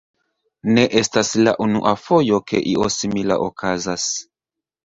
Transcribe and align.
Ne 0.77 0.85
estas 1.01 1.29
la 1.41 1.53
unua 1.65 1.91
fojo, 2.05 2.39
ke 2.53 2.63
io 2.73 2.91
simila 2.97 3.39
okazas. 3.49 4.09